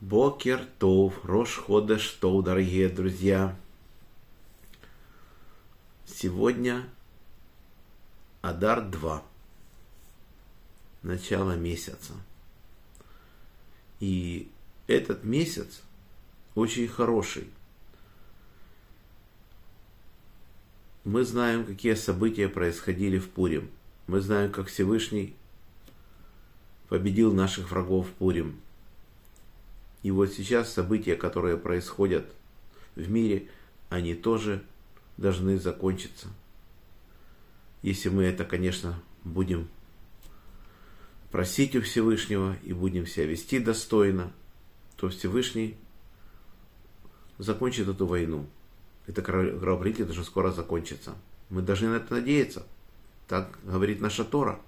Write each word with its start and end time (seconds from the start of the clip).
Бокер 0.00 0.64
Тов, 0.78 1.24
Рош 1.24 1.56
Ходеш 1.56 2.08
Тов, 2.12 2.44
дорогие 2.44 2.88
друзья. 2.88 3.56
Сегодня 6.06 6.88
Адар 8.40 8.88
2. 8.88 9.24
Начало 11.02 11.56
месяца. 11.56 12.12
И 13.98 14.48
этот 14.86 15.24
месяц 15.24 15.82
очень 16.54 16.86
хороший. 16.86 17.50
Мы 21.02 21.24
знаем, 21.24 21.64
какие 21.64 21.94
события 21.94 22.48
происходили 22.48 23.18
в 23.18 23.28
Пурим. 23.30 23.68
Мы 24.06 24.20
знаем, 24.20 24.52
как 24.52 24.68
Всевышний 24.68 25.34
победил 26.88 27.34
наших 27.34 27.72
врагов 27.72 28.06
в 28.06 28.12
Пурим– 28.12 28.60
и 30.02 30.10
вот 30.10 30.32
сейчас 30.32 30.72
события, 30.72 31.16
которые 31.16 31.56
происходят 31.56 32.24
в 32.94 33.10
мире, 33.10 33.48
они 33.88 34.14
тоже 34.14 34.62
должны 35.16 35.58
закончиться. 35.58 36.28
Если 37.82 38.08
мы 38.08 38.24
это, 38.24 38.44
конечно, 38.44 39.00
будем 39.24 39.68
просить 41.30 41.76
у 41.76 41.82
Всевышнего 41.82 42.56
и 42.64 42.72
будем 42.72 43.06
себя 43.06 43.26
вести 43.26 43.58
достойно, 43.58 44.32
то 44.96 45.08
Всевышний 45.08 45.76
закончит 47.38 47.88
эту 47.88 48.06
войну. 48.06 48.46
Это 49.06 49.22
кровопролитие 49.22 50.04
должно 50.06 50.24
скоро 50.24 50.50
закончиться. 50.50 51.14
Мы 51.50 51.62
должны 51.62 51.88
на 51.88 51.96
это 51.96 52.14
надеяться. 52.14 52.66
Так 53.26 53.58
говорит 53.64 54.00
наша 54.00 54.24
Тора. 54.24 54.60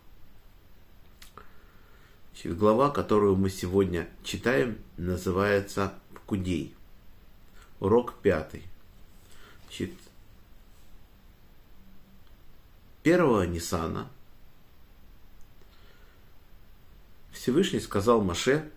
Глава, 2.43 2.89
которую 2.91 3.37
мы 3.37 3.51
сегодня 3.51 4.09
читаем, 4.25 4.79
называется 4.97 5.93
Пкудей. 6.15 6.75
Урок 7.81 8.15
пятый. 8.23 8.63
Значит, 9.65 9.93
первого 13.03 13.43
Нисана 13.43 14.09
Всевышний 17.31 17.81
сказал 17.81 18.23
Маше 18.23 18.71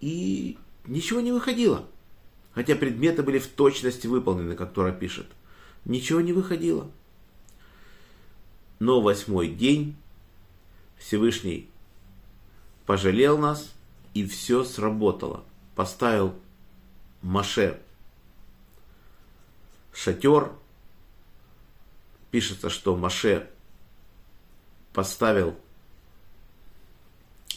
и 0.00 0.58
ничего 0.86 1.20
не 1.20 1.32
выходило. 1.32 1.86
Хотя 2.54 2.76
предметы 2.76 3.22
были 3.22 3.38
в 3.38 3.46
точности 3.46 4.06
выполнены, 4.06 4.56
как 4.56 4.72
Тора 4.72 4.92
пишет. 4.92 5.26
Ничего 5.84 6.20
не 6.20 6.32
выходило. 6.32 6.90
Но 8.78 9.00
восьмой 9.00 9.48
день 9.48 9.96
Всевышний 10.98 11.68
пожалел 12.86 13.38
нас, 13.38 13.72
и 14.14 14.26
все 14.26 14.64
сработало. 14.64 15.44
Поставил 15.74 16.34
Маше 17.22 17.80
шатер. 19.92 20.52
Пишется, 22.30 22.70
что 22.70 22.96
Маше 22.96 23.48
поставил 24.92 25.54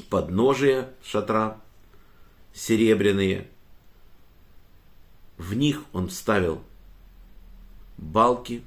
подножие 0.10 0.90
шатра 1.04 1.60
серебряные. 2.54 3.48
В 5.38 5.54
них 5.54 5.84
он 5.94 6.08
вставил 6.08 6.62
балки, 7.98 8.64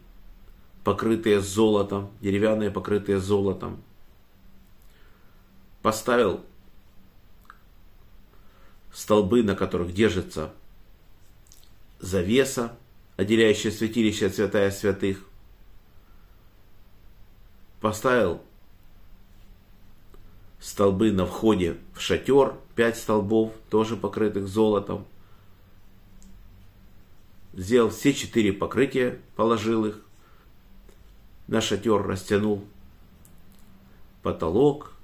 покрытые 0.85 1.41
золотом, 1.41 2.11
деревянные, 2.21 2.71
покрытые 2.71 3.21
золотом. 3.21 3.83
Поставил 5.89 6.45
столбы, 8.93 9.43
на 9.43 9.55
которых 9.55 9.95
держится 9.95 10.53
завеса, 11.99 12.77
отделяющая 13.17 13.71
святилище 13.71 14.27
от 14.27 14.35
святая 14.35 14.71
святых. 14.71 15.25
Поставил 17.81 18.43
столбы 20.61 21.11
на 21.11 21.25
входе 21.25 21.79
в 21.95 22.03
шатер, 22.03 22.57
пять 22.77 22.99
столбов, 22.99 23.55
тоже 23.71 23.97
покрытых 23.97 24.47
золотом. 24.47 25.07
Сделал 27.55 27.89
все 27.89 28.13
четыре 28.13 28.53
покрытия, 28.53 29.23
положил 29.37 29.87
их. 29.87 30.05
На 31.47 31.63
шатер 31.63 32.03
растянул 32.07 32.63
потолок, 34.23 34.98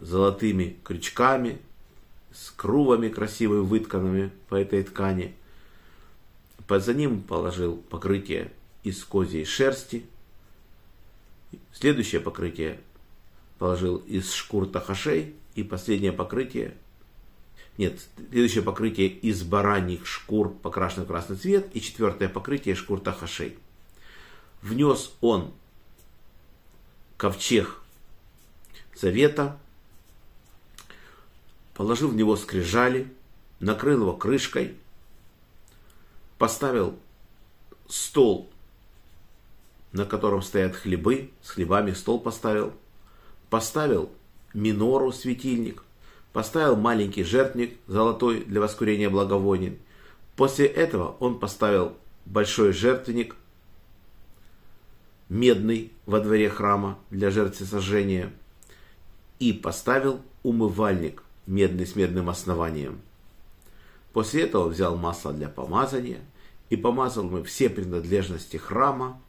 золотыми 0.00 0.76
крючками, 0.84 1.60
с 2.32 2.50
крувами 2.50 3.08
красивыми 3.08 3.60
вытканными 3.60 4.32
по 4.48 4.56
этой 4.56 4.82
ткани. 4.82 5.34
За 6.68 6.94
ним 6.94 7.22
положил 7.22 7.76
покрытие 7.76 8.52
из 8.82 9.04
козьей 9.04 9.44
шерсти. 9.44 10.04
Следующее 11.72 12.20
покрытие 12.20 12.80
положил 13.58 13.98
из 13.98 14.32
шкур 14.32 14.66
тахашей. 14.66 15.34
И 15.54 15.62
последнее 15.62 16.12
покрытие, 16.12 16.74
нет, 17.78 18.00
следующее 18.30 18.64
покрытие 18.64 19.06
из 19.06 19.44
бараньих 19.44 20.04
шкур, 20.04 20.52
покрашенных 20.52 21.06
в 21.06 21.12
красный 21.12 21.36
цвет. 21.36 21.68
И 21.74 21.80
четвертое 21.80 22.28
покрытие 22.28 22.74
шкур 22.74 22.98
тахашей. 22.98 23.56
Внес 24.62 25.12
он 25.20 25.52
ковчег 27.16 27.83
завета, 28.94 29.58
положил 31.74 32.08
в 32.08 32.16
него 32.16 32.36
скрижали, 32.36 33.12
накрыл 33.60 34.02
его 34.02 34.12
крышкой, 34.14 34.76
поставил 36.38 36.98
стол, 37.88 38.50
на 39.92 40.04
котором 40.04 40.42
стоят 40.42 40.74
хлебы, 40.74 41.30
с 41.42 41.50
хлебами 41.50 41.92
стол 41.92 42.20
поставил, 42.20 42.72
поставил 43.50 44.10
минору, 44.52 45.12
светильник, 45.12 45.84
поставил 46.32 46.76
маленький 46.76 47.24
жертвник 47.24 47.78
золотой 47.86 48.44
для 48.44 48.60
воскурения 48.60 49.10
благовоний. 49.10 49.78
После 50.36 50.66
этого 50.66 51.16
он 51.20 51.38
поставил 51.38 51.96
большой 52.26 52.72
жертвенник, 52.72 53.36
медный 55.28 55.92
во 56.06 56.20
дворе 56.20 56.50
храма 56.50 56.98
для 57.10 57.30
жертвосожжения, 57.30 58.32
и 59.38 59.52
поставил 59.52 60.20
умывальник 60.42 61.22
медный 61.46 61.86
с 61.86 61.96
медным 61.96 62.30
основанием. 62.30 63.00
После 64.12 64.42
этого 64.42 64.68
взял 64.68 64.96
масло 64.96 65.32
для 65.32 65.48
помазания 65.48 66.20
и 66.70 66.76
помазал 66.76 67.24
мы 67.24 67.42
все 67.44 67.68
принадлежности 67.68 68.56
храма 68.56 69.20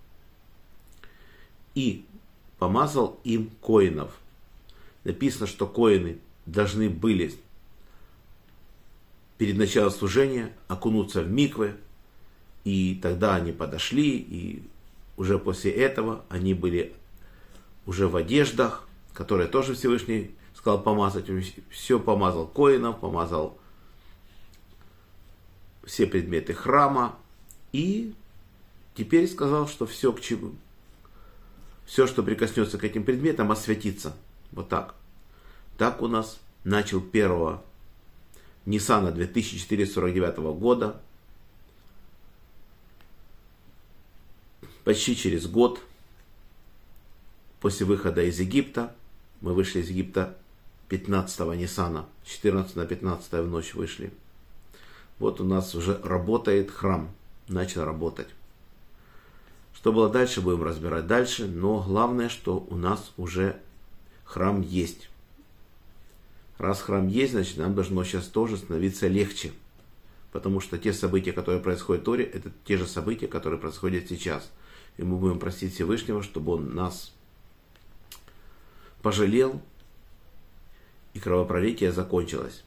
и 1.73 2.05
помазал 2.59 3.19
им 3.23 3.49
коинов. 3.61 4.15
Написано, 5.03 5.47
что 5.47 5.67
коины 5.67 6.19
должны 6.45 6.89
были 6.89 7.33
перед 9.37 9.57
началом 9.57 9.91
служения 9.91 10.53
окунуться 10.67 11.21
в 11.21 11.29
миквы, 11.29 11.75
и 12.63 12.99
тогда 13.01 13.35
они 13.35 13.51
подошли, 13.51 14.17
и 14.17 14.63
уже 15.17 15.37
после 15.37 15.71
этого 15.71 16.23
они 16.29 16.53
были 16.53 16.93
уже 17.85 18.07
в 18.07 18.15
одеждах, 18.15 18.87
которые 19.15 19.47
тоже 19.47 19.73
Всевышний 19.73 20.35
сказал 20.53 20.83
помазать, 20.83 21.25
все 21.71 21.99
помазал 21.99 22.47
коинов, 22.47 22.99
помазал 22.99 23.57
все 25.85 26.05
предметы 26.05 26.53
храма 26.53 27.17
и 27.71 28.13
теперь 28.93 29.27
сказал, 29.27 29.67
что 29.67 29.85
все 29.85 30.11
к 30.11 30.19
чему, 30.19 30.53
все, 31.85 32.07
что 32.07 32.23
прикоснется 32.23 32.77
к 32.77 32.83
этим 32.83 33.03
предметам, 33.03 33.51
освятится. 33.51 34.15
Вот 34.51 34.69
так. 34.69 34.95
Так 35.77 36.01
у 36.01 36.07
нас 36.07 36.39
начал 36.63 36.99
первого 36.99 37.63
Ниссана 38.65 39.11
2449 39.11 40.37
года. 40.57 41.01
Почти 44.83 45.15
через 45.15 45.47
год 45.47 45.79
после 47.59 47.85
выхода 47.85 48.21
из 48.21 48.39
Египта, 48.39 48.95
мы 49.45 49.53
вышли 49.53 49.81
из 49.81 49.89
Египта 49.89 50.35
15-го 50.89 51.53
Ниссана, 51.53 52.07
14 52.25 52.75
на 52.77 52.87
15 52.87 53.31
в 53.31 53.47
ночь 53.47 53.75
вышли. 53.75 54.11
Вот 55.19 55.39
у 55.39 55.43
нас 55.43 55.75
уже 55.75 55.99
работает 56.03 56.71
храм, 56.71 57.11
начал 57.47 57.85
работать. 57.85 58.27
Что 59.75 59.93
было 59.93 60.09
дальше, 60.09 60.41
будем 60.41 60.63
разбирать 60.63 61.05
дальше, 61.05 61.45
но 61.45 61.79
главное, 61.79 62.27
что 62.27 62.65
у 62.71 62.75
нас 62.75 63.13
уже 63.17 63.61
храм 64.23 64.61
есть. 64.61 65.09
Раз 66.57 66.81
храм 66.81 67.07
есть, 67.07 67.33
значит 67.33 67.57
нам 67.57 67.75
должно 67.75 68.03
сейчас 68.03 68.25
тоже 68.25 68.57
становиться 68.57 69.07
легче. 69.07 69.51
Потому 70.31 70.59
что 70.59 70.79
те 70.79 70.91
события, 70.91 71.33
которые 71.33 71.61
происходят 71.61 72.01
в 72.01 72.05
Торе, 72.05 72.25
это 72.25 72.49
те 72.65 72.77
же 72.77 72.87
события, 72.87 73.27
которые 73.27 73.59
происходят 73.59 74.09
сейчас. 74.09 74.49
И 74.97 75.03
мы 75.03 75.17
будем 75.17 75.37
просить 75.37 75.75
Всевышнего, 75.75 76.23
чтобы 76.23 76.53
Он 76.53 76.73
нас 76.73 77.14
пожалел, 79.05 79.61
и 81.13 81.19
кровопролитие 81.19 81.91
закончилось. 81.91 82.63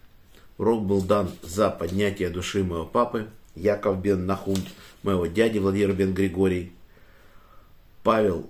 Урок 0.56 0.85
был 0.85 1.02
дан 1.02 1.32
за 1.43 1.69
поднятие 1.69 2.31
души 2.31 2.62
моего 2.62 2.87
папы, 2.87 3.26
Яков 3.56 4.00
бен 4.00 4.25
Нахум, 4.25 4.58
моего 5.02 5.26
дяди 5.26 5.58
Владимир 5.58 5.94
бен 5.94 6.14
Григорий, 6.14 6.73
Павел 8.05 8.49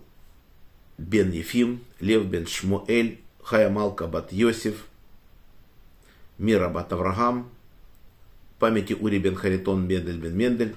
бен 0.99 1.31
Ефим, 1.31 1.83
Лев 1.99 2.27
бен 2.27 2.47
Шмуэль, 2.47 3.21
Хаямалка 3.43 4.07
бат 4.07 4.35
Йосиф, 4.35 4.85
Мира 6.37 6.69
бат 6.69 6.93
Авраам, 6.93 7.49
памяти 8.59 8.93
Ури 9.01 9.19
бен 9.19 9.35
Харитон 9.35 9.87
Мендель 9.87 10.21
бен 10.21 10.37
Мендель, 10.37 10.75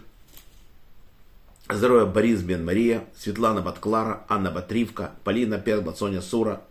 здоровья 1.69 2.05
Борис 2.05 2.41
бен 2.41 2.63
Мария, 2.63 3.03
Светлана 3.17 3.61
бат 3.61 3.79
Клара, 3.79 4.23
Анна 4.29 4.49
бат 4.49 4.71
Ривка, 4.71 5.11
Полина 5.25 5.59
Пер 5.59 5.81
бат 5.81 5.97
Соня 5.97 6.21
Сура, 6.21 6.61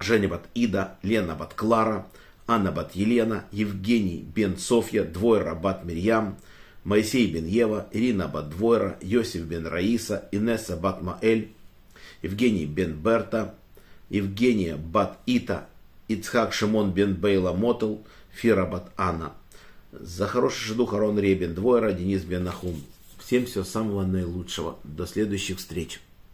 Женя 0.00 0.28
бат 0.28 0.48
Ида, 0.54 0.96
Лена 1.02 1.34
бат 1.34 1.54
Клара, 1.54 2.06
Анна 2.46 2.72
бат 2.72 2.94
Елена, 2.94 3.44
Евгений 3.52 4.24
бен 4.34 4.58
Софья, 4.58 5.04
Двойра 5.04 5.54
бат 5.54 5.84
Мирьям, 5.84 6.36
Моисей 6.84 7.32
бен 7.32 7.46
Ева, 7.46 7.86
Ирина 7.92 8.28
бат 8.28 8.50
Двойра, 8.50 8.98
Йосиф 9.00 9.44
бен 9.44 9.66
Раиса, 9.66 10.28
Инесса 10.32 10.76
бат 10.76 11.02
Маэль, 11.02 11.52
Евгений 12.22 12.66
бен 12.66 12.94
Берта, 12.94 13.54
Евгения 14.10 14.76
бат 14.76 15.18
Ита, 15.26 15.66
Ицхак 16.08 16.52
Шимон 16.52 16.92
бен 16.92 17.14
Бейла 17.14 17.52
Мотл, 17.52 17.96
Фира 18.30 18.66
бат 18.66 18.90
Анна. 18.96 19.32
За 19.92 20.26
хороший 20.26 20.74
дух 20.74 20.92
Арон 20.92 21.18
Ребен, 21.18 21.54
Двойра, 21.54 21.92
Денис 21.92 22.22
бен 22.24 22.44
Нахум. 22.44 22.82
Всем 23.18 23.46
всего 23.46 23.64
самого 23.64 24.04
наилучшего. 24.04 24.78
До 24.84 25.06
следующих 25.06 25.58
встреч. 25.58 26.00